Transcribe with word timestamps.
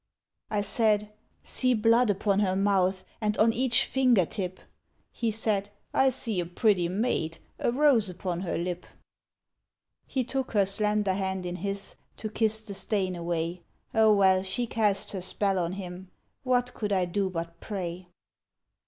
I 0.49 0.61
said,' 0.61 1.13
See 1.43 1.75
blood 1.75 2.09
upon 2.09 2.39
her 2.39 2.55
mouth 2.55 3.05
And 3.21 3.37
on 3.37 3.53
each 3.53 3.85
finger 3.85 4.25
tip!' 4.25 4.59
He 5.11 5.29
said,' 5.29 5.69
I 5.93 6.09
see 6.09 6.39
a 6.39 6.45
pretty 6.47 6.89
maid, 6.89 7.37
A 7.59 7.71
rose 7.71 8.09
upon 8.09 8.39
her 8.39 8.57
lip.' 8.57 8.81
THE 8.81 8.87
WHITE 8.87 8.95
WITCH 8.95 10.07
29 10.07 10.07
He 10.07 10.23
took 10.23 10.51
her 10.53 10.65
slender 10.65 11.13
hand 11.13 11.45
in 11.45 11.57
his 11.57 11.93
To 12.17 12.31
kiss 12.31 12.61
the 12.63 12.73
stain 12.73 13.15
away— 13.15 13.61
Oh, 13.93 14.11
well 14.15 14.41
she 14.41 14.65
cast 14.65 15.11
her 15.11 15.21
spell 15.21 15.59
on 15.59 15.73
him, 15.73 16.09
What 16.41 16.73
could 16.73 16.91
I 16.91 17.05
do 17.05 17.29
but 17.29 17.59
pray? 17.59 18.07